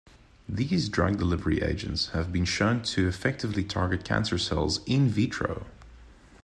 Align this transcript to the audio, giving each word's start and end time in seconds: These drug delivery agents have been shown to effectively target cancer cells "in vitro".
These 0.49 0.89
drug 0.89 1.19
delivery 1.19 1.61
agents 1.61 2.07
have 2.07 2.33
been 2.33 2.43
shown 2.45 2.81
to 2.81 3.07
effectively 3.07 3.63
target 3.63 4.03
cancer 4.03 4.39
cells 4.39 4.79
"in 4.87 5.07
vitro". 5.09 5.67